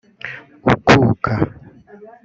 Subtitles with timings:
[0.73, 1.33] ukuka